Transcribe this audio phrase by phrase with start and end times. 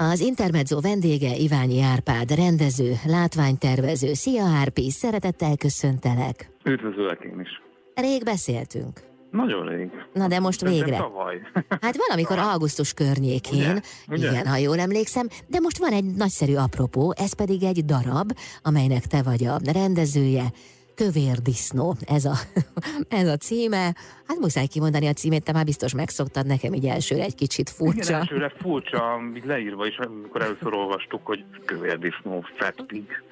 [0.00, 4.12] Az Intermezzo vendége Iványi Árpád, rendező, látványtervező.
[4.12, 6.50] Szia Árpi, szeretettel köszöntelek.
[6.64, 7.48] Üdvözöllek én is.
[7.94, 9.00] Rég beszéltünk.
[9.30, 9.90] Nagyon rég.
[10.12, 11.02] Na de most Szerintem végre.
[11.02, 11.36] Tavaly.
[11.80, 13.80] Hát valamikor augusztus környékén, Ugye?
[14.08, 14.30] Ugye?
[14.30, 19.06] igen, ha jól emlékszem, de most van egy nagyszerű apropó, ez pedig egy darab, amelynek
[19.06, 20.52] te vagy a rendezője,
[20.98, 22.34] Kövér Disznó, ez a,
[23.20, 23.84] ez a címe.
[24.26, 27.92] Hát muszáj kimondani a címét, te már biztos megszoktad, nekem így elsőre egy kicsit Igen,
[27.92, 28.14] furcsa.
[28.14, 33.22] elsőre furcsa, így leírva is, amikor először olvastuk, hogy kövérdisznó, fat pig.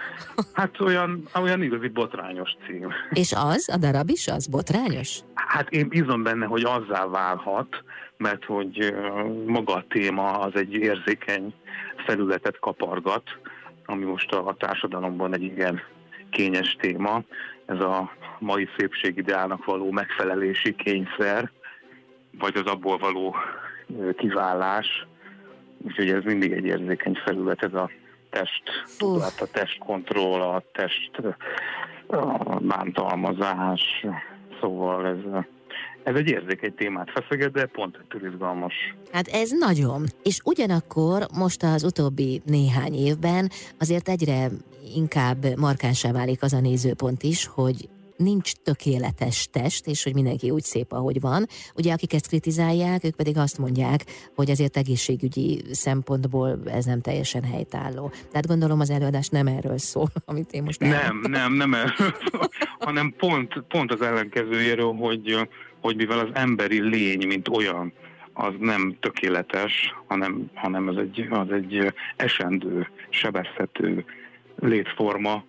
[0.52, 2.88] Hát olyan, olyan igazi botrányos cím.
[3.10, 5.18] És az, a darab is az, botrányos?
[5.34, 7.82] Hát én bízom benne, hogy azzá válhat,
[8.16, 8.94] mert hogy
[9.46, 11.54] maga a téma az egy érzékeny
[12.06, 13.22] felületet kapargat,
[13.84, 15.80] ami most a társadalomban egy igen
[16.30, 17.22] kényes téma.
[17.66, 21.50] Ez a mai szépségideálnak való megfelelési kényszer,
[22.38, 23.36] vagy az abból való
[23.98, 25.06] ö, kiválás.
[25.78, 27.90] Úgyhogy ez mindig egy érzékeny felület, ez a
[28.30, 28.62] test,
[28.98, 31.10] tudat, a testkontroll, a test
[32.06, 34.06] a bántalmazás,
[34.60, 35.44] szóval ez,
[36.06, 38.74] ez egy érzékeny témát feszeget, de pont ettől izgalmas.
[39.12, 40.04] Hát ez nagyon.
[40.22, 44.48] És ugyanakkor most az utóbbi néhány évben azért egyre
[44.94, 50.62] inkább markánsá válik az a nézőpont is, hogy nincs tökéletes test, és hogy mindenki úgy
[50.62, 51.46] szép, ahogy van.
[51.74, 54.04] Ugye akik ezt kritizálják, ők pedig azt mondják,
[54.34, 58.08] hogy azért egészségügyi szempontból ez nem teljesen helytálló.
[58.08, 62.14] Tehát gondolom az előadás nem erről szól, amit én most Nem, nem, nem erről,
[62.78, 65.48] hanem pont, pont az ellenkezőjéről, hogy,
[65.86, 67.92] hogy mivel az emberi lény, mint olyan,
[68.32, 74.04] az nem tökéletes, hanem, hanem az, egy, az egy esendő, sebezhető
[74.58, 75.44] létforma,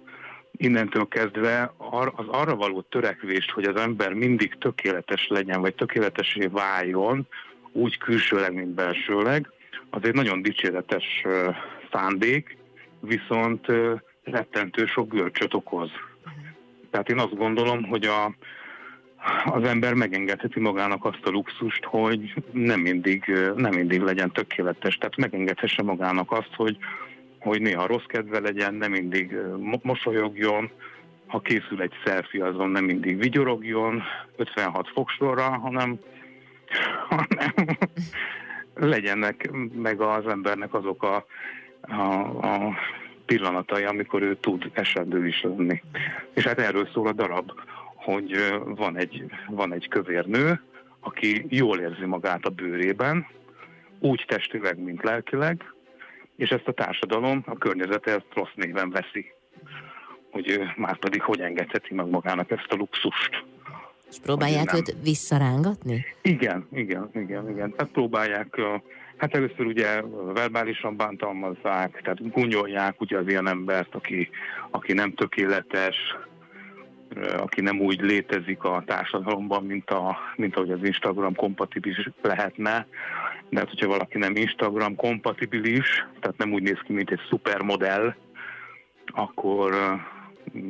[0.51, 1.73] innentől kezdve
[2.15, 7.27] az arra való törekvést, hogy az ember mindig tökéletes legyen, vagy tökéletesé váljon,
[7.71, 9.51] úgy külsőleg, mint belsőleg,
[9.89, 11.23] az egy nagyon dicséretes
[11.91, 12.57] szándék,
[12.99, 13.65] viszont
[14.23, 15.89] rettentő sok görcsöt okoz.
[16.91, 18.35] Tehát én azt gondolom, hogy a,
[19.45, 23.23] az ember megengedheti magának azt a luxust, hogy nem mindig,
[23.55, 24.97] nem mindig legyen tökéletes.
[24.97, 26.77] Tehát megengedhesse magának azt, hogy,
[27.39, 29.35] hogy néha rossz kedve legyen, nem mindig
[29.81, 30.71] mosolyogjon,
[31.27, 34.03] ha készül egy selfie, azon nem mindig vigyorogjon
[34.35, 35.99] 56 fogsorra, hanem,
[37.09, 37.45] hanem
[38.73, 41.25] legyenek meg az embernek azok a,
[41.81, 42.03] a,
[42.41, 42.73] a
[43.25, 45.83] pillanatai, amikor ő tud esendő is lenni.
[46.33, 47.51] És hát erről szól a darab,
[48.13, 50.61] hogy van egy, van egy kövér nő,
[50.99, 53.27] aki jól érzi magát a bőrében,
[53.99, 55.73] úgy testileg, mint lelkileg,
[56.35, 59.31] és ezt a társadalom, a környezete ezt rossz néven veszi.
[60.31, 63.43] Hogy már pedig hogy engedheti meg magának ezt a luxust.
[64.09, 66.05] És próbálják őt visszarángatni?
[66.21, 67.75] Igen, igen, igen, igen.
[67.75, 68.61] Tehát próbálják,
[69.17, 70.01] hát először ugye
[70.33, 74.29] verbálisan bántalmazzák, tehát gúnyolják ugye az ilyen embert, aki,
[74.69, 75.95] aki nem tökéletes,
[77.37, 82.87] aki nem úgy létezik a társadalomban, mint, a, mint ahogy az Instagram kompatibilis lehetne.
[83.49, 88.15] De hát, hogyha valaki nem Instagram kompatibilis, tehát nem úgy néz ki, mint egy szupermodell,
[89.05, 89.75] akkor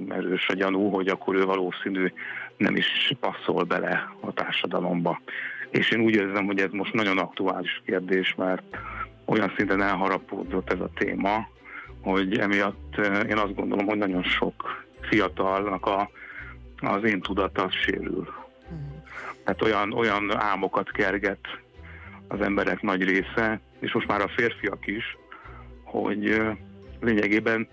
[0.09, 2.11] erős a gyanú, hogy akkor ő valószínű
[2.57, 5.21] nem is passzol bele a társadalomba.
[5.69, 8.77] És én úgy érzem, hogy ez most nagyon aktuális kérdés, mert
[9.25, 11.47] olyan szinten elharapódzott ez a téma,
[12.01, 12.97] hogy emiatt
[13.29, 16.09] én azt gondolom, hogy nagyon sok fiatalnak a,
[16.77, 18.27] az én tudata az sérül.
[19.43, 21.59] Tehát olyan, olyan álmokat kerget
[22.27, 25.17] az emberek nagy része, és most már a férfiak is,
[25.83, 26.41] hogy
[26.99, 27.67] lényegében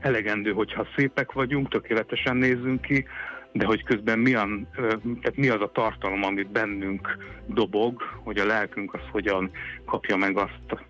[0.00, 3.06] elegendő, hogyha szépek vagyunk, tökéletesen nézzünk ki,
[3.52, 8.38] de hogy közben mi, an, ö, tehát mi az a tartalom, amit bennünk dobog, hogy
[8.38, 9.50] a lelkünk az hogyan
[9.84, 10.84] kapja meg azt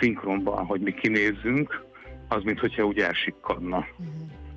[0.00, 1.84] szinkronban, hogy mi kinézzünk,
[2.28, 3.86] az, mint hogyha úgy elsikkadna.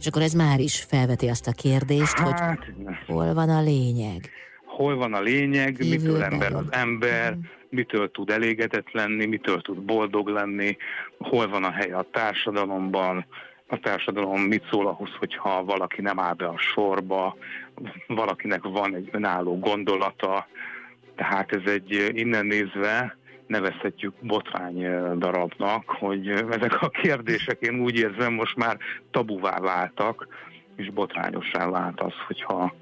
[0.02, 2.72] És akkor ez már is felveti azt a kérdést, hogy Hát,
[3.08, 4.30] hol van a lényeg.
[4.66, 6.32] hol van a lényeg, mitől Jövőben.
[6.32, 7.38] ember az ember,
[7.70, 10.78] mitől tud elégedett lenni, mitől tud boldog lenni,
[11.18, 13.26] hol van a helye a társadalomban,
[13.68, 17.38] a társadalom mit szól ahhoz, hogyha valaki nem áll be a sorba,
[18.08, 20.48] valakinek van egy önálló gondolata,
[21.16, 23.18] tehát ez egy innen nézve
[23.52, 28.78] nevezhetjük botrány eh, darabnak, hogy eh, ezek a kérdések én úgy érzem most már
[29.12, 30.28] tabuvá váltak,
[30.76, 32.74] és botrányossá vált az, hogyha,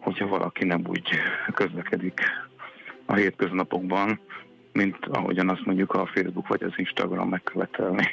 [0.00, 1.08] hogyha valaki nem úgy
[1.54, 2.20] közlekedik
[3.06, 4.20] a hétköznapokban,
[4.72, 8.08] mint ahogyan azt mondjuk a Facebook vagy az Instagram megkövetelni.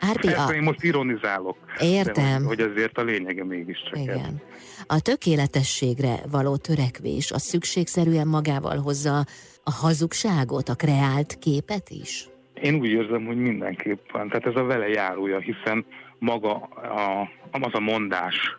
[0.00, 2.42] Árpi, Persze a, én most ironizálok, értem.
[2.42, 3.98] de hogy, azért a lényege mégiscsak.
[3.98, 4.40] Igen.
[4.86, 9.24] A tökéletességre való törekvés az szükségszerűen magával hozza
[9.68, 12.28] a hazugságot, a kreált képet is?
[12.62, 14.28] Én úgy érzem, hogy mindenképpen.
[14.28, 15.84] Tehát ez a vele járója, hiszen
[16.18, 16.54] maga
[17.00, 18.56] a, az a mondás,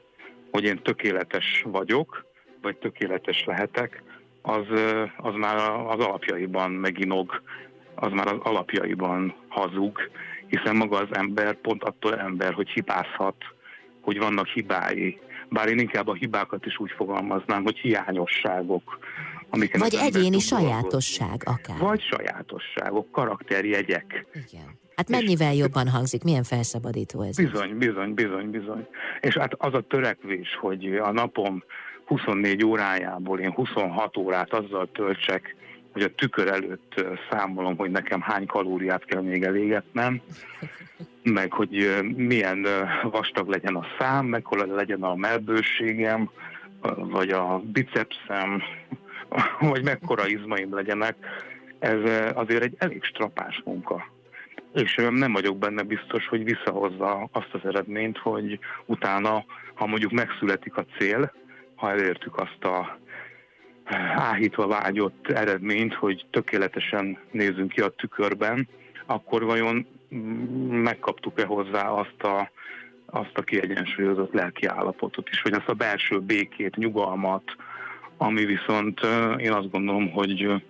[0.52, 2.26] hogy én tökéletes vagyok,
[2.62, 4.04] vagy tökéletes lehetek,
[4.42, 4.66] az,
[5.18, 5.56] az már
[5.88, 7.42] az alapjaiban meginog,
[7.96, 10.10] az már az alapjaiban hazug,
[10.48, 13.36] hiszen maga az ember pont attól ember, hogy hibázhat,
[14.02, 15.20] hogy vannak hibái.
[15.50, 19.00] Bár én inkább a hibákat is úgy fogalmaznám, hogy hiányosságok.
[19.50, 21.78] Amiket Vagy egyéni sajátosság akár.
[21.80, 24.26] Vagy sajátosságok, karakterjegyek.
[24.34, 24.78] Igen.
[24.96, 27.36] Hát mennyivel jobban hangzik, milyen felszabadító ez?
[27.36, 28.88] Bizony, bizony, bizony, bizony.
[29.22, 31.64] És hát az a törekvés, hogy a napom
[32.06, 35.56] 24 órájából én 26 órát azzal töltsek,
[35.92, 40.22] hogy a tükör előtt számolom, hogy nekem hány kalóriát kell még elégetnem,
[41.24, 42.68] meg hogy milyen
[43.04, 46.30] vastag legyen a szám, meg hogy legyen a melbőségem,
[46.98, 48.62] vagy a bicepszem,
[49.72, 51.16] vagy mekkora izmaim legyenek,
[51.80, 54.08] ez azért egy elég strapás munka.
[54.74, 60.78] És nem vagyok benne biztos, hogy visszahozza azt az eredményt, hogy utána, ha mondjuk megszületik
[60.78, 61.34] a cél,
[61.76, 62.98] ha elértük azt a
[64.16, 68.68] áhítva vágyott eredményt, hogy tökéletesen nézzünk ki a tükörben,
[69.06, 69.88] akkor vajon
[70.70, 72.52] megkaptuk-e hozzá azt a,
[73.06, 77.44] azt a kiegyensúlyozott lelki állapotot is, vagy azt a belső békét, nyugalmat,
[78.22, 79.00] ami viszont
[79.38, 80.64] én azt gondolom, hogy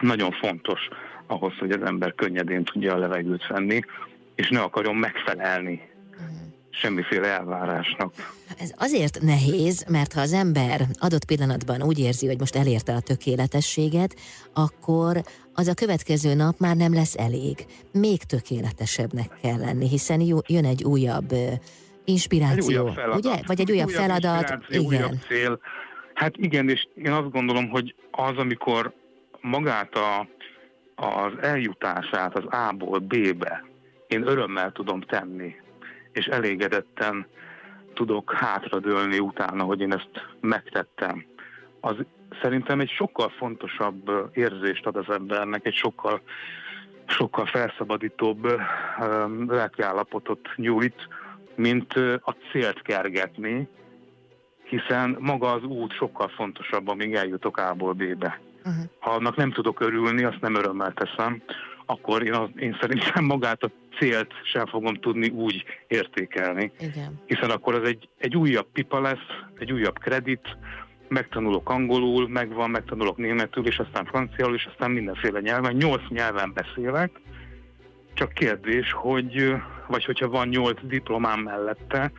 [0.00, 0.80] nagyon fontos
[1.26, 3.80] ahhoz, hogy az ember könnyedén tudja a levegőt venni,
[4.34, 5.80] és ne akarjon megfelelni
[6.70, 8.12] semmiféle elvárásnak.
[8.58, 13.00] Ez azért nehéz, mert ha az ember adott pillanatban úgy érzi, hogy most elérte a
[13.00, 14.14] tökéletességet,
[14.52, 15.22] akkor
[15.52, 17.66] az a következő nap már nem lesz elég.
[17.92, 21.34] Még tökéletesebbnek kell lenni, hiszen jön egy újabb
[22.04, 23.24] inspiráció, egy újabb feladat.
[23.24, 23.40] ugye?
[23.46, 24.64] Vagy egy újabb, újabb feladat.
[24.68, 24.84] Igen.
[24.84, 25.58] Újabb cél.
[26.14, 28.92] Hát igen, és én azt gondolom, hogy az, amikor
[29.40, 30.28] magát a,
[30.94, 33.64] az eljutását az A-ból B-be
[34.06, 35.54] én örömmel tudom tenni,
[36.12, 37.26] és elégedetten
[37.94, 41.24] tudok hátradőlni utána, hogy én ezt megtettem.
[41.80, 41.96] Az
[42.42, 46.20] szerintem egy sokkal fontosabb érzést ad az embernek, egy sokkal,
[47.06, 48.60] sokkal felszabadítóbb
[49.48, 51.08] lelkiállapotot nyújt,
[51.54, 53.68] mint a célt kergetni,
[54.64, 58.40] hiszen maga az út sokkal fontosabb, amíg eljutok A-ból B-be.
[58.64, 58.84] Uh-huh.
[58.98, 61.42] Ha annak nem tudok örülni, azt nem örömmel teszem,
[61.86, 66.72] akkor én, az, én szerintem magát a célt sem fogom tudni úgy értékelni.
[66.78, 67.20] Igen.
[67.26, 69.26] Hiszen akkor az egy, egy újabb pipa lesz,
[69.58, 70.56] egy újabb kredit,
[71.08, 75.74] megtanulok angolul, megvan, megtanulok németül, és aztán franciául, és aztán mindenféle nyelven.
[75.74, 77.20] Nyolc nyelven beszélek,
[78.14, 79.54] csak kérdés, hogy,
[79.86, 82.12] vagy hogyha van nyolc diplomám mellette,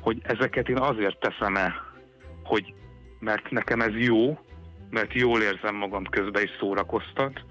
[0.00, 1.87] hogy ezeket én azért teszem-e,
[2.48, 2.74] hogy
[3.18, 4.38] mert nekem ez jó,
[4.90, 7.44] mert jól érzem magam közben, és szórakoztat,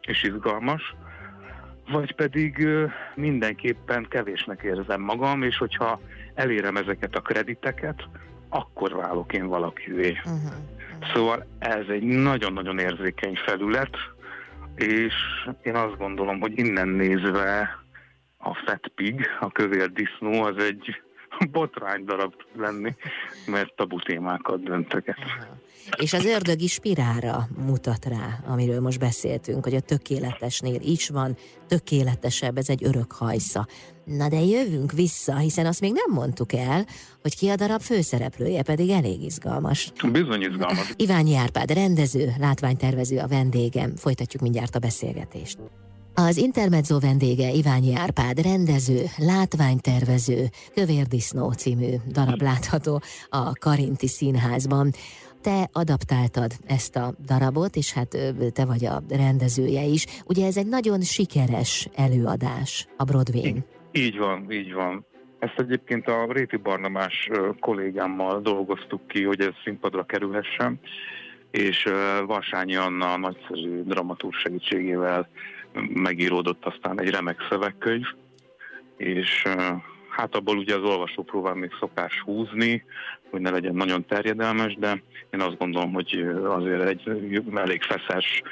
[0.00, 0.94] és izgalmas,
[1.90, 2.68] vagy pedig
[3.14, 6.00] mindenképpen kevésnek érzem magam, és hogyha
[6.34, 8.08] elérem ezeket a krediteket,
[8.48, 10.10] akkor válok én valakivé.
[10.10, 10.52] Uh-huh.
[11.14, 13.96] Szóval ez egy nagyon-nagyon érzékeny felület,
[14.74, 15.14] és
[15.62, 17.78] én azt gondolom, hogy innen nézve
[18.36, 21.02] a Fat Pig, a kövér disznó, az egy
[21.50, 22.94] botrány darab tud lenni,
[23.46, 25.16] mert tabu témákat döntöget.
[25.96, 31.36] És az ördögi spirára mutat rá, amiről most beszéltünk, hogy a tökéletesnél is van
[31.68, 33.66] tökéletesebb, ez egy örök hajsza.
[34.04, 36.86] Na de jövünk vissza, hiszen azt még nem mondtuk el,
[37.22, 39.92] hogy ki a darab főszereplője, pedig elég izgalmas.
[40.12, 40.92] Bizony izgalmas.
[40.96, 43.96] Iványi Árpád, rendező, látványtervező a vendégem.
[43.96, 45.58] Folytatjuk mindjárt a beszélgetést.
[46.18, 50.44] Az Intermezzo vendége Iványi Árpád, rendező, látványtervező,
[50.74, 54.90] Kövér Disznó című darab látható a Karinti Színházban
[55.42, 58.08] te adaptáltad ezt a darabot, és hát
[58.52, 60.04] te vagy a rendezője is.
[60.26, 63.64] Ugye ez egy nagyon sikeres előadás a Broadway-n.
[63.92, 65.04] Így van, így van.
[65.38, 67.28] Ezt egyébként a Réti Barnamás
[67.60, 70.80] kollégámmal dolgoztuk ki, hogy ez színpadra kerülhessen,
[71.50, 71.88] és
[72.26, 75.28] Varsányi Anna nagyszerű dramatúr segítségével
[75.94, 78.06] megíródott aztán egy remek szövegkönyv,
[78.96, 79.42] és
[80.08, 82.84] hát abból ugye az olvasópróbán még szokás húzni,
[83.30, 88.42] hogy ne legyen nagyon terjedelmes, de én azt gondolom, hogy azért egy elég feszes,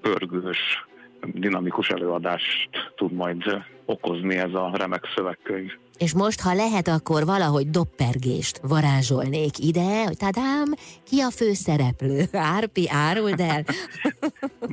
[0.00, 0.86] pörgős,
[1.26, 5.70] dinamikus előadást tud majd okozni ez a remek szövegkönyv.
[5.98, 10.74] És most, ha lehet, akkor valahogy doppergést varázsolnék ide, hogy tadám,
[11.04, 12.22] ki a főszereplő?
[12.56, 13.64] Árpi, áruld el!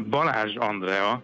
[0.10, 1.24] Balázs Andrea,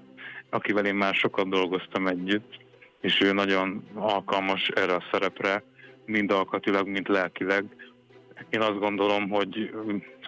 [0.53, 2.59] akivel én már sokat dolgoztam együtt,
[3.01, 5.63] és ő nagyon alkalmas erre a szerepre,
[6.05, 7.65] mind alkatilag, mind lelkileg.
[8.49, 9.73] Én azt gondolom, hogy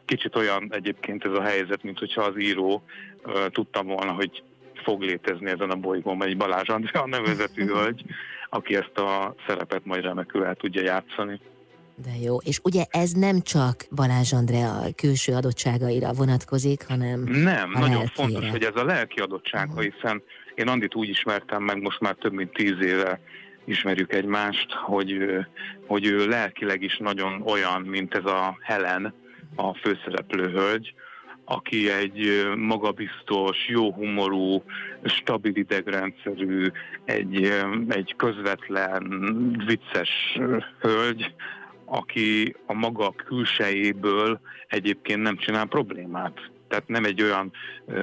[0.06, 2.84] kicsit olyan egyébként ez a helyzet, mint hogyha az író
[3.26, 4.44] uh, tudtam volna, hogy
[4.84, 8.04] fog létezni ezen a bolygón egy Balázs Andrea nevezetű hölgy,
[8.50, 11.40] aki ezt a szerepet majd remekül el tudja játszani.
[12.04, 17.80] De jó, és ugye ez nem csak Balázs Andrea külső adottságaira vonatkozik, hanem Nem, a
[17.80, 18.12] nagyon lelkére.
[18.14, 20.24] fontos, hogy ez a lelki adottsága, hiszen
[20.56, 23.20] én Andit úgy ismertem meg most már több mint tíz éve,
[23.66, 25.18] ismerjük egymást, hogy,
[25.88, 29.14] hogy ő lelkileg is nagyon olyan, mint ez a Helen,
[29.56, 30.94] a főszereplő hölgy,
[31.46, 34.64] aki egy magabiztos, jó humorú,
[35.04, 36.68] stabil idegrendszerű,
[37.06, 37.54] egy,
[37.88, 39.04] egy közvetlen,
[39.66, 40.40] vicces
[40.80, 41.36] hölgy,
[41.86, 46.50] aki a maga külsejéből egyébként nem csinál problémát.
[46.68, 47.52] Tehát nem egy olyan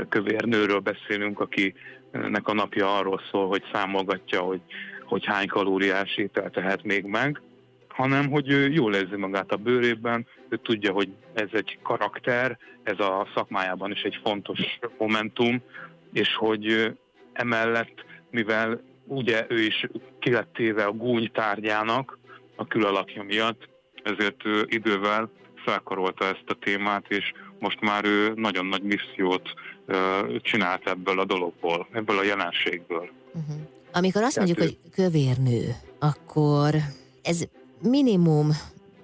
[0.08, 4.60] kövér nőről beszélünk, akinek a napja arról szól, hogy számolgatja, hogy,
[5.04, 7.40] hogy hány kalóriás étel tehet még meg,
[7.88, 13.00] hanem hogy ő jól érzi magát a bőrében, ő tudja, hogy ez egy karakter, ez
[13.00, 15.62] a szakmájában is egy fontos momentum,
[16.12, 16.92] és hogy
[17.32, 19.86] emellett, mivel ugye ő is
[20.18, 22.18] kilettéve a gúny tárgyának
[22.56, 23.68] a külalakja miatt,
[24.02, 25.30] ezért ő idővel
[25.64, 29.54] felkarolta ezt a témát, és most már ő nagyon nagy missziót
[30.40, 33.10] csinált ebből a dologból, ebből a jelenségből.
[33.26, 33.56] Uh-huh.
[33.92, 36.74] Amikor azt mondjuk, hogy kövérnő, akkor
[37.22, 37.42] ez
[37.82, 38.48] minimum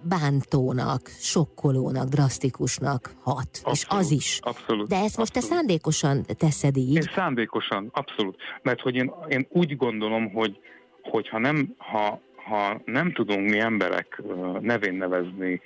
[0.03, 3.37] bántónak, sokkolónak, drasztikusnak hat.
[3.37, 4.39] Abszolút, és az is.
[4.43, 4.89] Abszolút.
[4.89, 5.49] De ezt most abszolút.
[5.49, 6.95] te szándékosan teszed így?
[6.95, 8.37] Én szándékosan, abszolút.
[8.63, 10.59] Mert hogy én, én úgy gondolom, hogy,
[11.03, 14.23] hogy ha nem, ha, ha nem tudunk mi emberek
[14.61, 15.61] nevén nevezni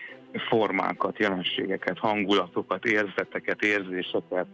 [0.49, 4.47] formákat, jelenségeket, hangulatokat, érzeteket, érzéseket,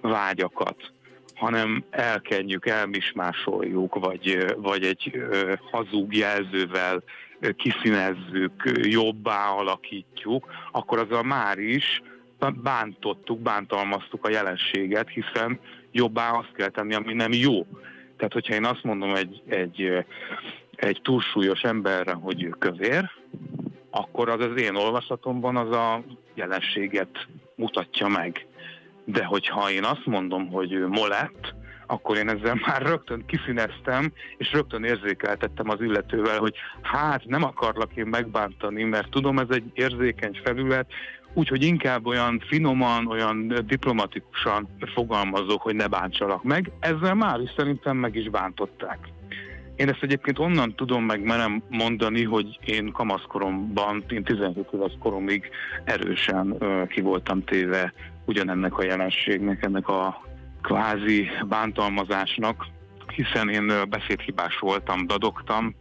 [0.00, 0.92] vágyakat,
[1.34, 5.22] hanem elkenjük, elmismásoljuk, vagy, vagy egy
[5.70, 7.02] hazug jelzővel
[7.56, 12.02] kiszínezzük, jobbá alakítjuk, akkor azzal már is
[12.62, 15.60] bántottuk, bántalmaztuk a jelenséget, hiszen
[15.92, 17.66] jobbá azt kell tenni, ami nem jó.
[18.16, 20.04] Tehát, hogyha én azt mondom egy, egy,
[20.76, 23.10] egy túlsúlyos emberre, hogy ő kövér,
[23.90, 26.02] akkor az az én olvasatomban az a
[26.34, 28.46] jelenséget mutatja meg.
[29.04, 31.54] De hogyha én azt mondom, hogy ő molett,
[31.86, 37.96] akkor én ezzel már rögtön kiszíneztem, és rögtön érzékeltettem az illetővel, hogy hát nem akarlak
[37.96, 40.92] én megbántani, mert tudom, ez egy érzékeny felület,
[41.34, 46.70] úgyhogy inkább olyan finoman, olyan diplomatikusan fogalmazok, hogy ne bántsalak meg.
[46.80, 48.98] Ezzel már is szerintem meg is bántották.
[49.76, 55.50] Én ezt egyébként onnan tudom meg merem mondani, hogy én kamaszkoromban, én 17 éves koromig
[55.84, 57.92] erősen uh, ki voltam téve
[58.24, 60.22] ugyanennek a jelenségnek, ennek a
[60.62, 62.66] kvázi bántalmazásnak,
[63.14, 65.74] hiszen én beszédhibás voltam, dadogtam,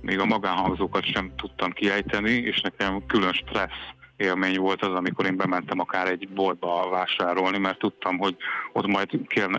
[0.00, 5.36] még a magánhangzókat sem tudtam kiejteni, és nekem külön stressz élmény volt az, amikor én
[5.36, 8.36] bementem akár egy boltba vásárolni, mert tudtam, hogy
[8.72, 9.08] ott majd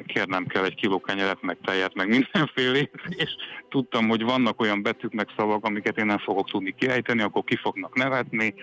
[0.05, 3.29] kérnem kell egy kiló kenyeret, meg tejet, meg mindenfélét, és
[3.69, 7.55] tudtam, hogy vannak olyan betűk, meg szavak, amiket én nem fogok tudni kiejteni, akkor ki
[7.55, 8.53] fognak nevetni,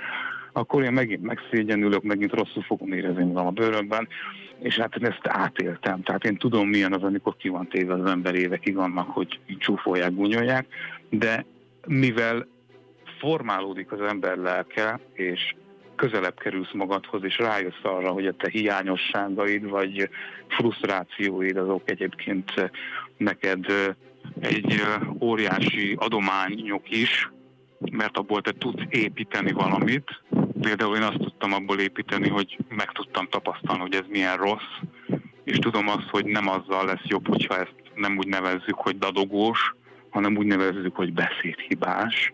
[0.52, 4.08] akkor én megint megszégyenülök, megint rosszul fogom érezni magam a bőrömben,
[4.60, 6.02] és hát én ezt átéltem.
[6.02, 10.14] Tehát én tudom, milyen az, amikor ki van téve az ember évekig annak, hogy csúfolják,
[10.14, 10.66] gúnyolják,
[11.10, 11.44] de
[11.86, 12.46] mivel
[13.18, 15.54] formálódik az ember lelke, és
[15.98, 20.08] közelebb kerülsz magadhoz, és rájössz arra, hogy a te hiányosságaid, vagy
[20.48, 22.52] frusztrációid azok egyébként
[23.16, 23.66] neked
[24.40, 24.82] egy
[25.20, 27.30] óriási adományok is,
[27.90, 30.22] mert abból te tudsz építeni valamit.
[30.60, 34.72] Például én azt tudtam abból építeni, hogy meg tudtam tapasztalni, hogy ez milyen rossz,
[35.44, 39.74] és tudom azt, hogy nem azzal lesz jobb, hogyha ezt nem úgy nevezzük, hogy dadogós,
[40.10, 42.32] hanem úgy nevezzük, hogy beszédhibás.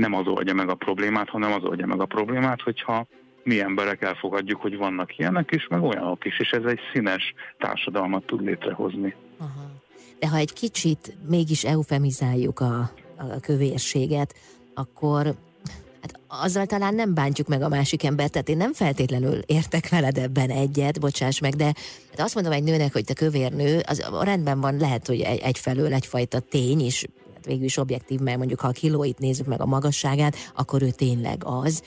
[0.00, 3.06] Nem az oldja meg a problémát, hanem az oldja meg a problémát, hogyha
[3.42, 8.26] mi emberek elfogadjuk, hogy vannak ilyenek is, meg olyanok is, és ez egy színes társadalmat
[8.26, 9.14] tud létrehozni.
[9.38, 9.70] Aha.
[10.18, 14.34] De ha egy kicsit mégis eufemizáljuk a, a kövérséget,
[14.74, 15.24] akkor
[16.00, 20.18] hát azzal talán nem bántjuk meg a másik embert, tehát én nem feltétlenül értek veled
[20.18, 21.64] ebben egyet, bocsáss meg, de
[22.10, 25.92] hát azt mondom egy nőnek, hogy te kövérnő, az rendben van, lehet, hogy egy, egyfelől
[25.92, 27.06] egyfajta tény is,
[27.40, 30.90] hát végül is objektív, mert mondjuk ha a kilóit nézzük meg a magasságát, akkor ő
[30.90, 31.82] tényleg az,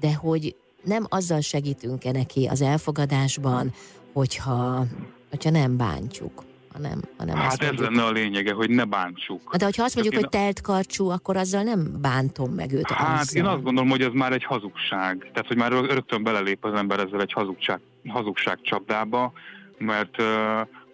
[0.00, 3.72] de hogy nem azzal segítünk-e neki az elfogadásban,
[4.12, 4.86] hogyha,
[5.30, 9.56] hogyha nem bántjuk hanem, hanem Hát ez mondjuk, lenne a lényege, hogy ne bántsuk.
[9.56, 12.90] De hogyha azt mondjuk, hogy telt karcsú, akkor azzal nem bántom meg őt.
[12.90, 13.42] Hát azzal.
[13.42, 15.18] én azt gondolom, hogy ez már egy hazugság.
[15.32, 19.32] Tehát, hogy már rögtön belelép az ember ezzel egy hazugság, hazugság csapdába,
[19.78, 20.16] mert,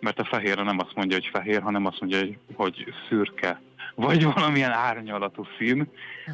[0.00, 3.60] mert a fehérre nem azt mondja, hogy fehér, hanem azt mondja, hogy, hogy szürke
[3.94, 5.88] vagy valamilyen árnyalatú szín,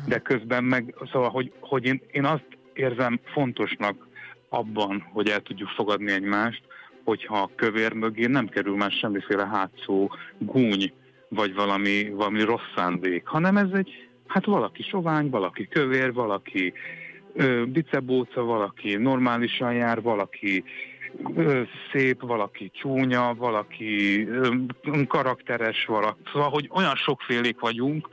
[0.07, 4.09] de közben meg, szóval, hogy, hogy én, én azt érzem fontosnak
[4.49, 6.62] abban, hogy el tudjuk fogadni egymást,
[7.05, 10.93] hogyha a kövér mögé nem kerül már semmiféle hátszó gúny,
[11.29, 16.73] vagy valami, valami rossz szándék, hanem ez egy, hát valaki sovány, valaki kövér, valaki
[17.35, 20.64] ö, bicebóca, valaki normálisan jár, valaki
[21.93, 24.29] szép, valaki csúnya, valaki
[25.09, 26.21] karakteres, valaki.
[26.33, 28.09] Szóval, hogy olyan sokfélék vagyunk,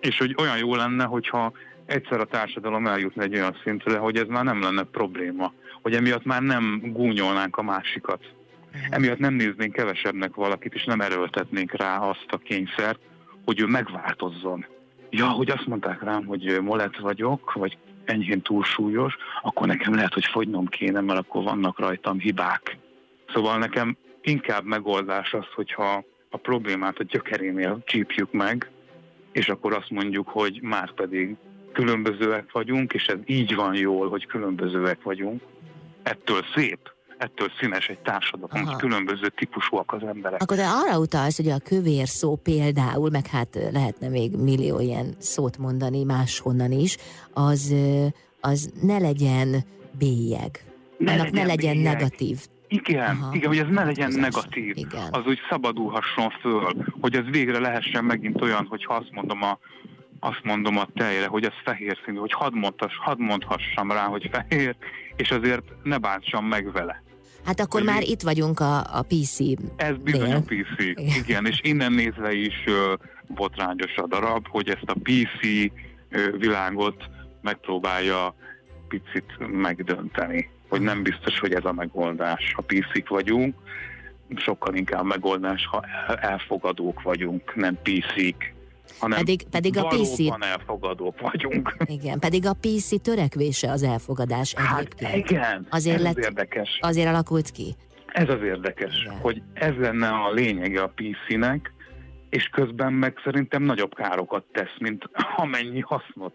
[0.00, 1.52] és hogy olyan jó lenne, hogyha
[1.86, 6.24] egyszer a társadalom eljutna egy olyan szintre, hogy ez már nem lenne probléma, hogy emiatt
[6.24, 8.20] már nem gúnyolnánk a másikat.
[8.20, 8.82] Uh-huh.
[8.90, 12.98] Emiatt nem néznénk kevesebbnek valakit, és nem erőltetnénk rá azt a kényszert,
[13.44, 14.66] hogy ő megváltozzon.
[15.10, 17.78] Ja, hogy azt mondták rám, hogy molett vagyok, vagy
[18.10, 22.76] enyhén túlsúlyos, akkor nekem lehet, hogy fogynom kéne, mert akkor vannak rajtam hibák.
[23.32, 28.70] Szóval nekem inkább megoldás az, hogyha a problémát a gyökerénél csípjük meg,
[29.32, 31.36] és akkor azt mondjuk, hogy már pedig
[31.72, 35.42] különbözőek vagyunk, és ez így van jól, hogy különbözőek vagyunk.
[36.02, 40.42] Ettől szép, ettől színes egy társadalom, hogy különböző típusúak az emberek.
[40.42, 45.14] Akkor de arra utalsz, hogy a kövér szó például, meg hát lehetne még millió ilyen
[45.18, 46.96] szót mondani máshonnan is,
[47.32, 47.74] az,
[48.40, 49.64] az ne legyen
[49.98, 50.64] bélyeg.
[50.98, 51.92] Ne Annak legyen ne legyen bélyeg.
[51.92, 52.38] negatív
[52.72, 53.34] igen, Aha.
[53.34, 55.08] igen, hogy ez ne legyen negatív, igen.
[55.10, 59.58] az úgy szabadulhasson föl, hogy ez végre lehessen megint olyan, hogy ha azt mondom a,
[60.20, 64.30] azt mondom a tejre, hogy ez fehér színű, hogy hadd, mondhass, hadd mondhassam rá, hogy
[64.32, 64.76] fehér,
[65.16, 67.02] és azért ne bántsam meg vele.
[67.44, 69.38] Hát akkor már itt vagyunk a, a PC.
[69.76, 70.36] Ez bizony dél.
[70.36, 71.06] a PC, igen.
[71.24, 72.74] igen, és innen nézve is uh,
[73.34, 77.04] botrányos a darab, hogy ezt a PC uh, világot
[77.40, 78.34] megpróbálja
[78.88, 82.52] picit megdönteni, hogy nem biztos, hogy ez a megoldás.
[82.54, 83.54] Ha PC vagyunk,
[84.36, 85.84] sokkal inkább megoldás, ha
[86.20, 88.52] elfogadók vagyunk, nem PC-k
[88.98, 90.18] hanem pedig, pedig a PC...
[90.40, 91.76] elfogadók vagyunk.
[91.84, 95.30] Igen, pedig a PC törekvése az elfogadás hát egyébként.
[95.30, 96.78] igen, azért ez lett, az érdekes.
[96.80, 97.74] Azért alakult ki.
[98.06, 99.18] Ez az érdekes, igen.
[99.18, 101.72] hogy ez lenne a lényege a PC-nek,
[102.30, 105.04] és közben meg szerintem nagyobb károkat tesz, mint
[105.36, 106.34] amennyi hasznot.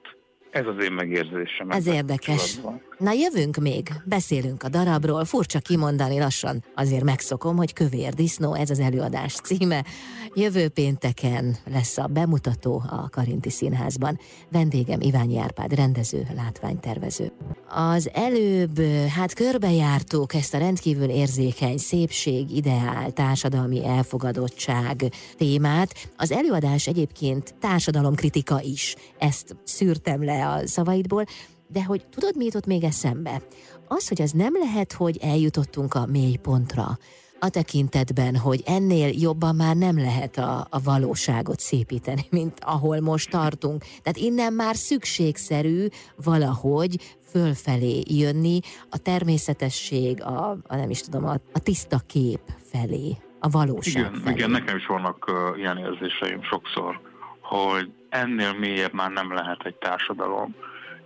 [0.56, 1.70] Ez az én megérzésem.
[1.70, 2.60] Ez érdekes.
[2.98, 8.70] Na jövünk még, beszélünk a darabról, furcsa kimondani lassan, azért megszokom, hogy Kövér Disznó, ez
[8.70, 9.86] az előadás címe.
[10.34, 14.20] Jövő pénteken lesz a bemutató a Karinti Színházban.
[14.52, 17.32] Vendégem Iványi Árpád, rendező, látványtervező.
[17.68, 18.80] Az előbb,
[19.15, 25.04] hát körbejártuk ezt a rendkívül érzékeny szépség, ideál, társadalmi elfogadottság
[25.38, 26.10] témát.
[26.18, 28.96] Az előadás egyébként társadalomkritika is.
[29.18, 31.25] Ezt szűrtem le a szavaidból,
[31.67, 33.41] de hogy tudod, mi jutott még eszembe?
[33.88, 36.97] Az, hogy az nem lehet, hogy eljutottunk a mély pontra,
[37.39, 43.29] a tekintetben, hogy ennél jobban már nem lehet a, a valóságot szépíteni, mint ahol most
[43.29, 43.81] tartunk.
[43.81, 45.88] Tehát innen már szükségszerű
[46.23, 53.17] valahogy fölfelé jönni a természetesség, a, a nem is tudom, a, a tiszta kép felé,
[53.39, 54.36] a valóság igen, felé.
[54.36, 56.99] Igen, nekem is vannak uh, ilyen érzéseim sokszor,
[57.45, 60.55] hogy ennél mélyebb már nem lehet egy társadalom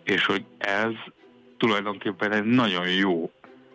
[0.09, 0.91] és hogy ez
[1.57, 3.31] tulajdonképpen egy nagyon jó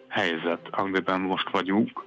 [0.08, 2.04] helyzet, amiben most vagyunk,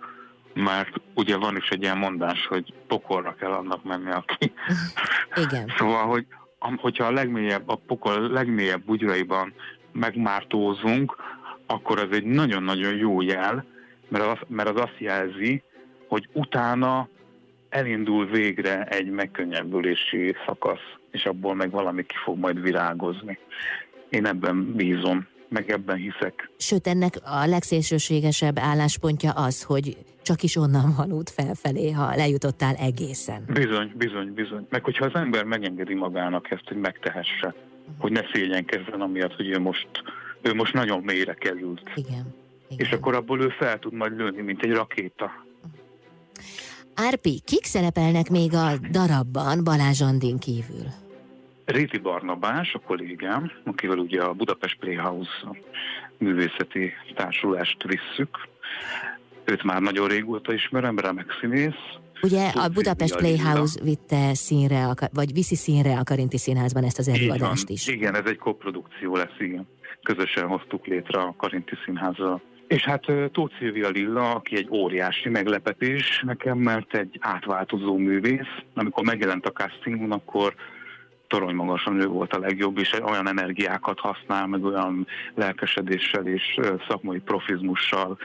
[0.54, 4.54] mert ugye van is egy ilyen mondás, hogy pokolra kell annak menni, aki...
[5.46, 5.72] Igen.
[5.78, 6.26] szóval, hogy
[6.78, 9.54] hogyha a legmélyebb, a pokol legmélyebb bugyraiban
[9.92, 11.16] megmártózunk,
[11.66, 13.66] akkor az egy nagyon-nagyon jó jel,
[14.08, 15.64] mert az, mert az azt jelzi,
[16.08, 17.08] hogy utána
[17.70, 23.38] elindul végre egy megkönnyebbülési szakasz, és abból meg valami ki fog majd virágozni.
[24.10, 26.50] Én ebben bízom, meg ebben hiszek.
[26.58, 32.76] Sőt, ennek a legszélsőségesebb álláspontja az, hogy csak is onnan van út felfelé, ha lejutottál
[32.76, 33.44] egészen.
[33.54, 34.68] Bizony, bizony, bizony.
[34.70, 37.54] Meg hogyha az ember megengedi magának ezt, hogy megtehesse,
[37.98, 39.88] hogy ne szégyenkezzen amiatt, hogy ő most,
[40.42, 41.82] ő most nagyon mélyre került.
[41.96, 42.36] Igen.
[42.70, 42.86] Igen.
[42.86, 45.46] És akkor abból ő fel tud majd lőni, mint egy rakéta.
[47.00, 50.86] Árpi, kik szerepelnek még a darabban Balázs Andin kívül?
[51.66, 55.32] Réti Barnabás, a kollégám, akivel ugye a Budapest Playhouse
[56.18, 58.48] művészeti társulást visszük.
[59.46, 61.84] Őt már nagyon régóta ismerem, remek színész.
[62.22, 67.70] Ugye a Budapest Playhouse vitte színre, vagy viszi színre a Karinti Színházban ezt az előadást
[67.70, 67.88] is.
[67.88, 69.68] Igen, ez egy koprodukció lesz, igen.
[70.04, 72.42] Közösen hoztuk létre a Karinti Színházzal.
[72.68, 78.62] És hát Tóth Szilvia Lilla, aki egy óriási meglepetés nekem, mert egy átváltozó művész.
[78.74, 80.56] Amikor megjelent a castingon, akkor
[81.28, 87.20] torony magasan ő volt a legjobb, és olyan energiákat használ, meg olyan lelkesedéssel és szakmai
[87.20, 88.18] profizmussal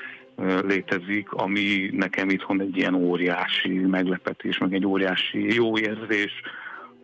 [0.66, 6.32] létezik, ami nekem itthon egy ilyen óriási meglepetés, meg egy óriási jó érzés,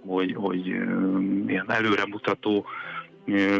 [0.07, 0.67] hogy, hogy
[1.47, 2.67] ilyen előremutató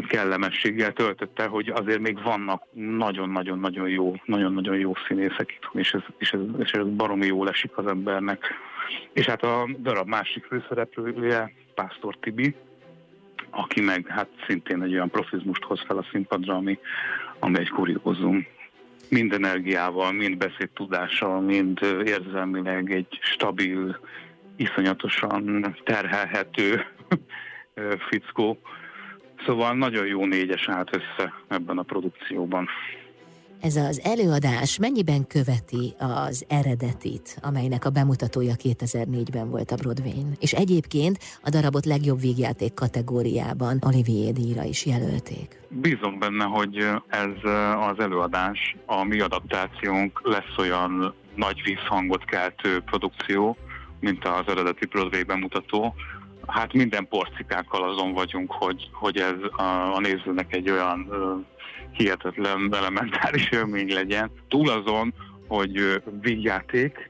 [0.07, 6.31] kellemességgel töltötte, hogy azért még vannak nagyon-nagyon-nagyon jó, nagyon-nagyon jó színészek itt, és ez, és,
[6.31, 8.45] ez, és ez baromi jól esik az embernek.
[9.13, 12.55] És hát a darab másik főszereplője, Pásztor Tibi,
[13.49, 16.79] aki meg hát szintén egy olyan profizmust hoz fel a színpadra, ami,
[17.39, 18.47] ami egy kuriózum.
[19.09, 23.99] Mind energiával, mind beszédtudással, mind érzelmileg egy stabil,
[24.55, 26.85] iszonyatosan terhelhető
[28.09, 28.59] fickó.
[29.45, 32.67] Szóval nagyon jó négyes állt össze ebben a produkcióban.
[33.61, 40.37] Ez az előadás mennyiben követi az eredetit, amelynek a bemutatója 2004-ben volt a Broadway-n?
[40.39, 45.59] És egyébként a darabot legjobb vígjáték kategóriában Olivier díjra is jelölték.
[45.69, 46.75] Bízom benne, hogy
[47.07, 47.51] ez
[47.89, 53.57] az előadás, a mi adaptációnk lesz olyan nagy vízhangot keltő produkció,
[53.99, 55.93] mint az eredeti Broadway bemutató,
[56.49, 61.45] hát minden porcikákkal azon vagyunk, hogy, hogy ez a, a nézőnek egy olyan uh,
[61.91, 64.31] hihetetlen elementáris élmény legyen.
[64.47, 65.13] Túl azon,
[65.47, 67.09] hogy vígjáték,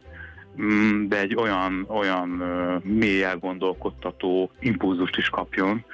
[0.62, 2.30] mm, de egy olyan, olyan
[2.84, 5.86] mély elgondolkodtató impulzust is kapjon,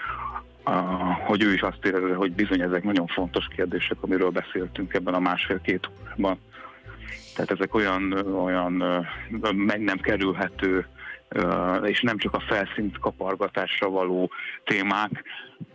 [1.25, 5.19] hogy ő is azt érezze, hogy bizony ezek nagyon fontos kérdések, amiről beszéltünk ebben a
[5.19, 6.39] másfél-két órában.
[7.35, 8.11] Tehát ezek olyan,
[8.43, 8.83] olyan
[9.55, 10.87] meg nem kerülhető
[11.83, 14.31] és nem csak a felszínt kapargatásra való
[14.63, 15.23] témák,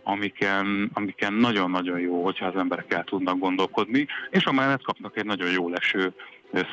[0.03, 5.51] amiken, amiken nagyon-nagyon jó, hogyha az emberek el tudnak gondolkodni, és amellett kapnak egy nagyon
[5.51, 6.13] jó leső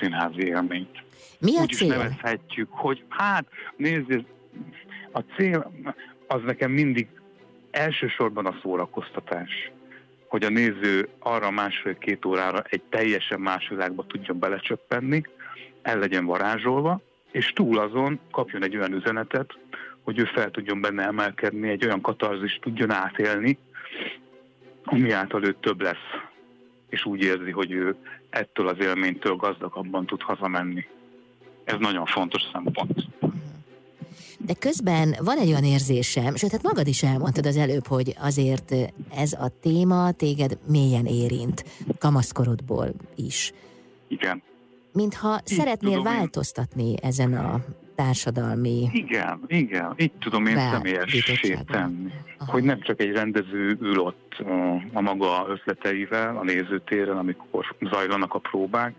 [0.00, 1.02] színházi élményt.
[1.40, 1.88] Mi a Úgy cél?
[1.88, 3.44] is nevezhetjük, hogy hát
[3.76, 4.24] nézd,
[5.12, 5.72] a cél
[6.26, 7.08] az nekem mindig
[7.70, 9.70] elsősorban a szórakoztatás
[10.28, 15.22] hogy a néző arra másfél-két órára egy teljesen más világba tudjon belecsöppenni,
[15.82, 19.58] el legyen varázsolva, és túl azon kapjon egy olyan üzenetet,
[20.02, 23.58] hogy ő fel tudjon benne emelkedni, egy olyan katarzist tudjon átélni,
[24.84, 26.22] ami által ő több lesz,
[26.88, 27.96] és úgy érzi, hogy ő
[28.30, 30.86] ettől az élménytől gazdagabban tud hazamenni.
[31.64, 33.06] Ez nagyon fontos szempont.
[34.38, 38.74] De közben van egy olyan érzésem, sőt, hát magad is elmondtad az előbb, hogy azért
[39.16, 41.64] ez a téma téged mélyen érint,
[41.98, 43.52] kamaszkorodból is.
[44.08, 44.42] Igen.
[44.92, 46.18] Mintha Így szeretnél tudom én.
[46.18, 52.12] változtatni ezen a társadalmi Igen, igen, így tudom én személyessé tenni.
[52.38, 52.52] Aha.
[52.52, 58.34] Hogy nem csak egy rendező ül ott a, a maga ötleteivel, a nézőtéren, amikor zajlanak
[58.34, 58.94] a próbák,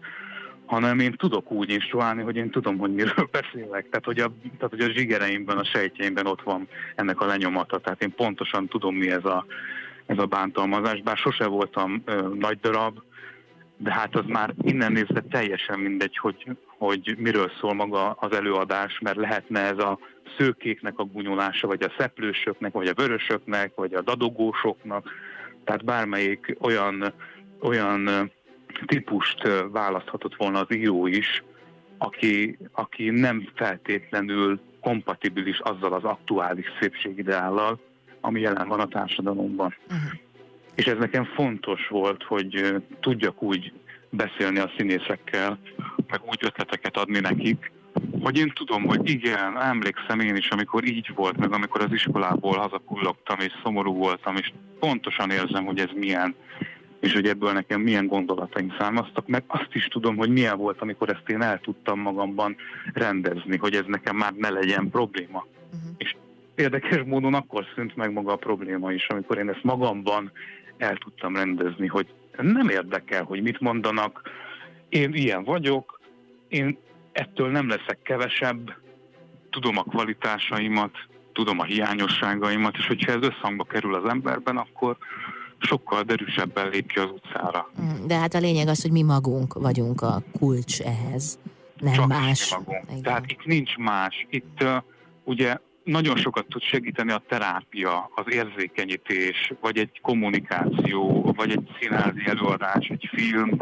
[0.65, 3.89] hanem én tudok úgy instruálni, hogy én tudom, hogy miről beszélek.
[3.89, 7.79] Tehát, hogy a, tehát, hogy a zsigereimben, a sejtjeimben ott van ennek a lenyomata.
[7.79, 9.45] Tehát én pontosan tudom, mi ez a,
[10.05, 11.01] ez a bántalmazás.
[11.01, 13.01] Bár sose voltam ö, nagy darab,
[13.81, 16.45] de hát az már innen nézve teljesen mindegy, hogy,
[16.77, 19.99] hogy miről szól maga az előadás, mert lehetne ez a
[20.37, 25.09] szőkéknek a gúnyolása, vagy a szeplősöknek, vagy a vörösöknek, vagy a dadogósoknak,
[25.63, 27.13] tehát bármelyik olyan,
[27.61, 28.31] olyan
[28.85, 31.43] típust választhatott volna az író is,
[31.97, 37.79] aki, aki nem feltétlenül kompatibilis azzal az aktuális szépségideállal,
[38.21, 39.75] ami jelen van a társadalomban.
[39.83, 40.19] Uh-huh.
[40.79, 43.71] És ez nekem fontos volt, hogy tudjak úgy
[44.09, 45.59] beszélni a színészekkel,
[46.07, 47.71] meg úgy ötleteket adni nekik,
[48.21, 52.57] hogy én tudom, hogy igen, emlékszem én is, amikor így volt, meg amikor az iskolából
[52.57, 56.35] hazakullogtam, és szomorú voltam, és pontosan érzem, hogy ez milyen,
[56.99, 61.09] és hogy ebből nekem milyen gondolataim származtak, meg azt is tudom, hogy milyen volt, amikor
[61.09, 62.55] ezt én el tudtam magamban
[62.93, 65.45] rendezni, hogy ez nekem már ne legyen probléma.
[65.71, 65.91] Uh-huh.
[65.97, 66.15] És
[66.55, 70.31] érdekes módon akkor szűnt meg maga a probléma is, amikor én ezt magamban
[70.79, 74.21] el tudtam rendezni, hogy nem érdekel, hogy mit mondanak,
[74.89, 75.99] én ilyen vagyok,
[76.47, 76.77] én
[77.11, 78.73] ettől nem leszek kevesebb,
[79.49, 80.91] tudom a kvalitásaimat,
[81.33, 84.97] tudom a hiányosságaimat, és hogyha ez összhangba kerül az emberben, akkor
[85.59, 87.69] sokkal derűsebben lép ki az utcára.
[88.05, 91.39] De hát a lényeg az, hogy mi magunk vagyunk a kulcs ehhez,
[91.79, 92.51] nem Csak más.
[92.51, 92.83] magunk.
[92.89, 93.01] Igen.
[93.01, 94.27] Tehát itt nincs más.
[94.29, 94.75] Itt uh,
[95.23, 95.57] ugye
[95.89, 102.87] nagyon sokat tud segíteni a terápia, az érzékenyítés, vagy egy kommunikáció, vagy egy színházi előadás,
[102.87, 103.57] egy film,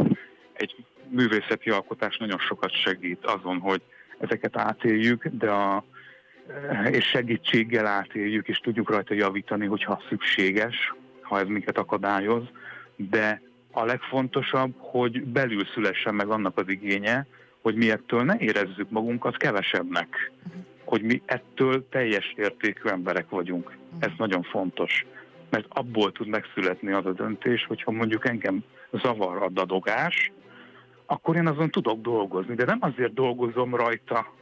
[0.54, 0.76] egy
[1.10, 3.82] művészeti alkotás nagyon sokat segít azon, hogy
[4.20, 5.84] ezeket átéljük, de a,
[6.92, 12.44] és segítséggel átéljük, és tudjuk rajta javítani, hogyha szükséges, ha ez minket akadályoz,
[12.96, 17.28] de a legfontosabb, hogy belül szülessen meg annak az igénye,
[17.62, 20.32] hogy mi ettől ne érezzük magunkat kevesebbnek,
[20.88, 23.78] hogy mi ettől teljes értékű emberek vagyunk.
[24.00, 25.06] Ez nagyon fontos,
[25.50, 30.32] mert abból tud megszületni az a döntés, hogyha mondjuk engem zavar a dadogás,
[31.06, 34.34] akkor én azon tudok dolgozni, de nem azért dolgozom rajta,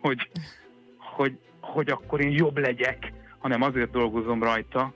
[0.00, 0.30] hogy,
[0.96, 4.92] hogy, hogy akkor én jobb legyek, hanem azért dolgozom rajta,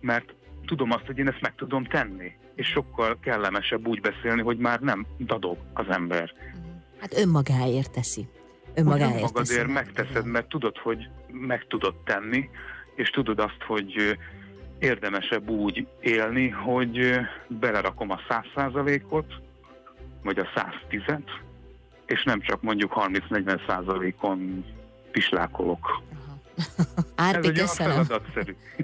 [0.00, 0.34] mert
[0.66, 2.32] tudom azt, hogy én ezt meg tudom tenni.
[2.54, 6.32] És sokkal kellemesebb úgy beszélni, hogy már nem dadog az ember.
[7.00, 8.28] Hát önmagáért teszi.
[8.74, 12.50] Önmagáért magadért megteszed, mert tudod, hogy meg tudod tenni,
[12.94, 14.18] és tudod azt, hogy
[14.78, 19.34] érdemesebb úgy élni, hogy belerakom a száz százalékot,
[20.22, 21.28] vagy a 110-et,
[22.06, 24.64] és nem csak mondjuk 30-40 százalékon
[25.10, 26.02] pislákolok.
[27.14, 28.06] Árpi, köszönöm.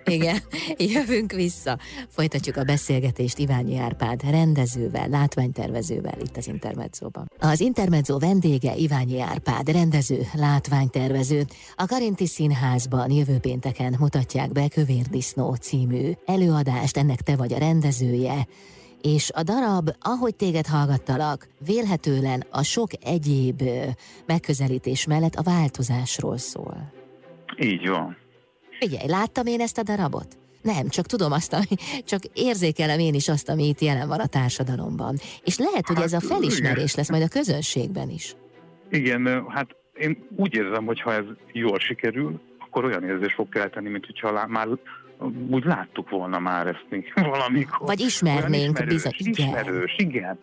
[0.05, 0.39] Igen,
[0.77, 1.79] jövünk vissza.
[2.09, 7.31] Folytatjuk a beszélgetést Iványi Árpád rendezővel, látványtervezővel itt az Intermedzóban.
[7.39, 11.45] Az Intermedzó vendége Iványi Árpád, rendező, látványtervező.
[11.77, 17.59] A Karinti Színházban jövő pénteken mutatják be Kövér Disznó című előadást, ennek te vagy a
[17.59, 18.47] rendezője
[19.03, 23.63] és a darab, ahogy téged hallgattalak, vélhetően a sok egyéb
[24.27, 27.00] megközelítés mellett a változásról szól.
[27.61, 28.17] Így van.
[28.79, 30.39] Figyelj, láttam én ezt a darabot?
[30.63, 31.67] Nem, csak tudom azt, ami,
[32.05, 35.17] csak érzékelem én is azt, ami itt jelen van a társadalomban.
[35.45, 38.35] És lehet, hogy hát, ez a felismerés lesz majd a közönségben is.
[38.91, 43.89] Igen, hát én úgy érzem, hogy ha ez jól sikerül, akkor olyan érzés fog kelteni,
[43.89, 44.69] mint hogyha már
[45.51, 47.87] úgy láttuk volna már ezt még valamikor.
[47.87, 49.13] Vagy ismernénk bizony.
[49.17, 49.47] Igen.
[49.49, 50.39] Ismerős, igen.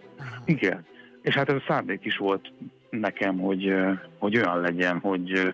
[0.45, 0.85] Igen.
[1.21, 2.51] És hát ez a szándék is volt
[2.89, 3.73] nekem, hogy,
[4.17, 5.53] hogy olyan legyen, hogy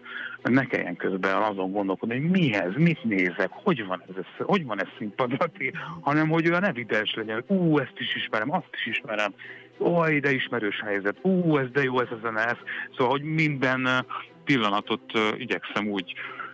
[0.51, 4.87] ne kelljen közben azon gondolkodni, hogy mihez, mit nézek, hogy van ez, hogy van ez
[4.97, 5.45] színpadra,
[6.01, 9.33] hanem hogy olyan evidens legyen, ú, ezt is ismerem, azt is ismerem,
[9.79, 12.57] ó, ide ismerős helyzet, ú, ez de jó, ez a zene, ez.
[12.97, 14.05] Szóval, hogy minden
[14.43, 16.13] pillanatot igyekszem úgy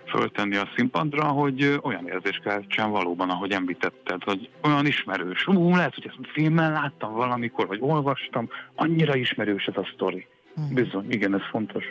[0.09, 5.47] föltenni a színpadra, hogy olyan érzés keltsen valóban, ahogy említetted, hogy olyan ismerős.
[5.47, 10.27] Ú, lehet, hogy ezt filmen láttam valamikor, vagy olvastam, annyira ismerős ez a sztori.
[10.67, 10.73] Hmm.
[10.73, 11.85] Bizony, igen, ez fontos.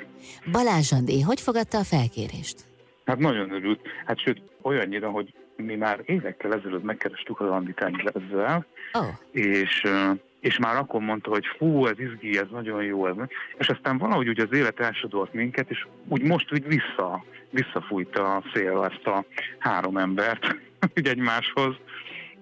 [0.53, 2.65] Balázs Andi, hogy fogadta a felkérést?
[3.05, 3.81] Hát nagyon örült.
[4.07, 9.07] Hát sőt, olyannyira, hogy mi már évekkel ezelőtt megkerestük az Andit ezzel, oh.
[9.31, 9.87] és,
[10.41, 13.15] és már akkor mondta, hogy fú, ez izgi, ez nagyon jó, ez.
[13.59, 18.43] és aztán valahogy úgy az élet elsodolt minket, és úgy most úgy vissza, visszafújta a
[18.55, 19.25] szél ezt a
[19.59, 20.57] három embert
[20.97, 21.75] úgy egymáshoz,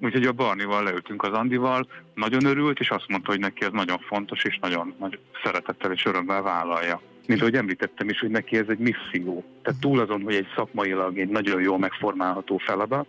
[0.01, 3.99] Úgyhogy a Barnival leültünk az Andival, nagyon örült, és azt mondta, hogy neki ez nagyon
[3.99, 7.01] fontos, és nagyon nagy szeretettel és örömmel vállalja.
[7.27, 9.45] Mint ahogy említettem is, hogy neki ez egy misszió.
[9.63, 13.07] Tehát túl azon, hogy egy szakmailag egy nagyon jól megformálható feladat,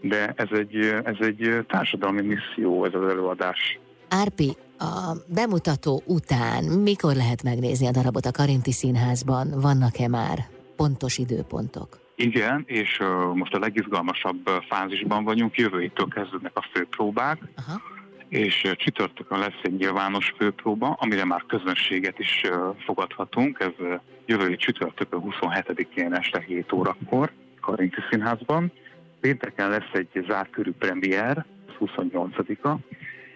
[0.00, 3.78] de ez egy, ez egy társadalmi misszió, ez az előadás.
[4.08, 9.60] Árpi, a bemutató után mikor lehet megnézni a darabot a Karinti Színházban?
[9.60, 10.38] Vannak-e már
[10.76, 12.00] pontos időpontok?
[12.14, 12.98] Igen, és
[13.34, 17.80] most a legizgalmasabb fázisban vagyunk, jövő héttől kezdődnek a főpróbák, Aha.
[18.28, 22.42] és csütörtökön lesz egy nyilvános főpróba, amire már közönséget is
[22.84, 23.86] fogadhatunk, ez
[24.26, 28.72] jövő hét csütörtökön 27-én este 7 órakor Karinti Színházban.
[29.20, 31.46] Pénteken lesz egy zárt körű premier,
[31.80, 32.76] 28-a,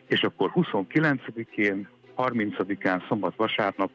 [0.06, 3.90] és akkor 29-én, 30-án, szombat-vasárnap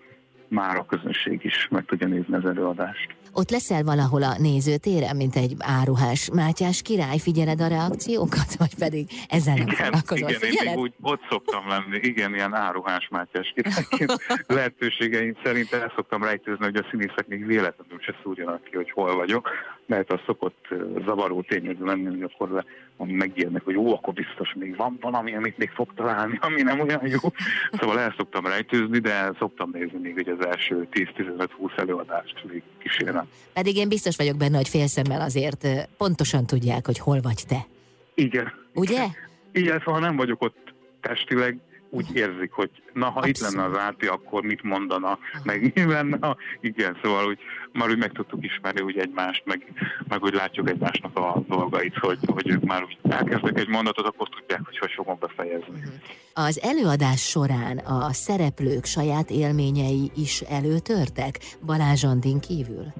[0.47, 3.15] már a közönség is meg tudja nézni az előadást.
[3.33, 9.09] Ott leszel valahol a nézőtéren, mint egy áruhás Mátyás király, figyeled a reakciókat, vagy pedig
[9.29, 10.29] ezzel nem foglalkozol?
[10.29, 14.13] Igen, igen én úgy ott szoktam lenni, igen, ilyen áruhás Mátyás királyként
[14.57, 19.15] lehetőségeim szerint el szoktam rejtőzni, hogy a színészek még véletlenül se szúrjanak ki, hogy hol
[19.15, 19.49] vagyok,
[19.85, 20.67] mert az szokott
[21.05, 22.65] zavaró tényező lenni, hogy akkor
[22.97, 27.07] megijednek, hogy jó, akkor biztos még van valami, amit még fog találni, ami nem olyan
[27.07, 27.29] jó.
[27.71, 33.20] Szóval el szoktam rejtőzni, de szoktam nézni még hogy az első 10-15-20 előadást még kísérem.
[33.53, 37.67] Pedig én biztos vagyok benne, hogy félszemmel azért pontosan tudják, hogy hol vagy te.
[38.13, 38.51] Igen.
[38.73, 39.05] Ugye?
[39.51, 41.59] Igen, szóval nem vagyok ott testileg,
[41.93, 43.37] úgy érzik, hogy na, ha Abszolút.
[43.37, 47.39] itt lenne az Áti, akkor mit mondana, meg mi lenne, igen, szóval úgy,
[47.73, 49.73] már úgy meg tudtuk ismerni úgy egymást, meg,
[50.07, 54.29] meg úgy látjuk egymásnak a dolgait, hogy, hogy ők már úgy elkezdek egy mondatot, akkor
[54.29, 55.79] tudják, hogy hogy fogom befejezni.
[55.79, 55.89] Mhm.
[56.33, 62.93] Az előadás során a szereplők saját élményei is előtörtek Balázs Andin kívül?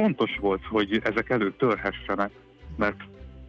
[0.00, 2.30] Fontos volt, hogy ezek előtörhessenek,
[2.76, 3.00] mert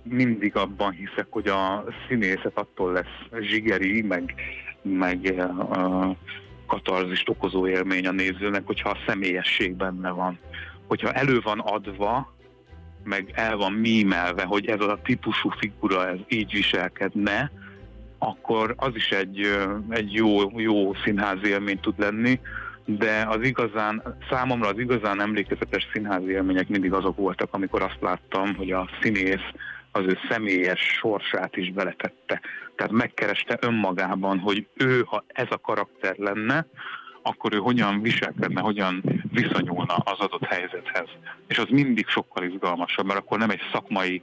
[0.03, 4.35] mindig abban hiszek, hogy a színészet attól lesz zsigeri, meg,
[4.81, 5.39] meg
[5.71, 6.15] a
[6.67, 10.39] katarzist okozó élmény a nézőnek, hogyha a személyesség benne van.
[10.87, 12.33] Hogyha elő van adva,
[13.03, 17.51] meg el van mímelve, hogy ez a típusú figura ez így viselkedne,
[18.17, 19.47] akkor az is egy,
[19.89, 22.39] egy jó, jó színházi élmény tud lenni,
[22.85, 28.55] de az igazán, számomra az igazán emlékezetes színházi élmények mindig azok voltak, amikor azt láttam,
[28.55, 29.51] hogy a színész
[29.91, 32.41] az ő személyes sorsát is beletette.
[32.75, 36.65] Tehát megkereste önmagában, hogy ő, ha ez a karakter lenne,
[37.21, 41.07] akkor ő hogyan viselkedne, hogyan viszonyulna az adott helyzethez.
[41.47, 44.21] És az mindig sokkal izgalmasabb, mert akkor nem egy szakmai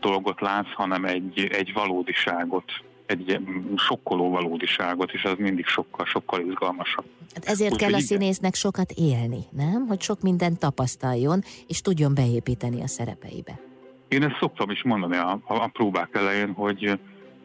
[0.00, 2.72] dolgot látsz, hanem egy, egy valódiságot,
[3.06, 3.40] egy
[3.76, 7.04] sokkoló valódiságot, és az mindig sokkal, sokkal izgalmasabb.
[7.34, 9.86] Hát ezért Úgy, kell a színésznek sokat élni, nem?
[9.86, 13.60] Hogy sok mindent tapasztaljon, és tudjon beépíteni a szerepeibe.
[14.08, 16.98] Én ezt szoktam is mondani a, a próbák elején, hogy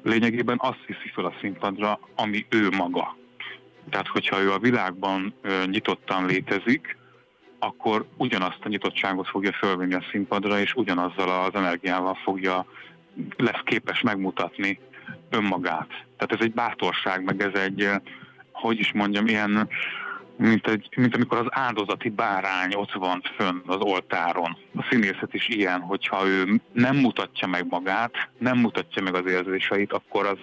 [0.04, 3.18] lényegében azt hiszi fel a színpadra, ami ő maga.
[3.90, 6.98] Tehát, hogyha ő a világban ö, nyitottan létezik,
[7.60, 12.66] akkor ugyanazt a nyitottságot fogja fölvenni a színpadra, és ugyanazzal az energiával fogja,
[13.38, 14.80] lesz képes megmutatni
[15.30, 15.88] önmagát.
[15.88, 17.90] Tehát ez egy bátorság, meg ez egy,
[18.52, 19.70] hogy is mondjam, ilyen,
[20.36, 24.58] mint, egy, mint amikor az áldozati bárány ott van fönn az oltáron.
[24.76, 29.94] A színészet is ilyen, hogyha ő nem mutatja meg magát, nem mutatja meg az érzéseit,
[29.94, 30.38] akkor az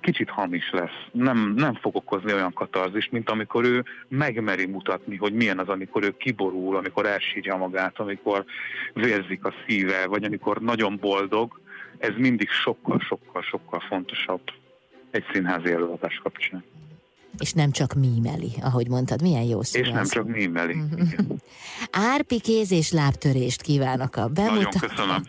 [0.00, 1.06] kicsit hamis lesz.
[1.12, 6.04] Nem, nem fog okozni olyan katarzis, mint amikor ő megmeri mutatni, hogy milyen az, amikor
[6.04, 8.44] ő kiborul, amikor elsírja magát, amikor
[8.94, 11.60] vérzik a szíve, vagy amikor nagyon boldog.
[12.00, 14.40] Ez mindig sokkal, sokkal, sokkal fontosabb
[15.10, 16.64] egy színházi előadás kapcsán.
[17.38, 20.76] És nem csak mímeli, ahogy mondtad, milyen jó szó És nem csak mímeli.
[21.90, 24.88] Árpi kéz és lábtörést kívánok a bemutatásra.
[24.88, 25.22] Nagyon köszönöm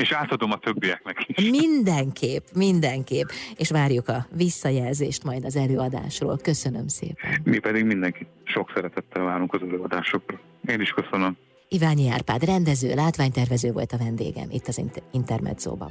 [0.00, 1.50] és átadom a többieknek is.
[1.50, 3.28] Mindenképp, mindenképp.
[3.56, 6.38] És várjuk a visszajelzést majd az előadásról.
[6.42, 7.40] Köszönöm szépen.
[7.44, 10.40] Mi pedig mindenki sok szeretettel várunk az előadásokra.
[10.66, 11.36] Én is köszönöm.
[11.68, 15.90] Iványi Árpád rendező, látványtervező volt a vendégem itt az Intermedzóban.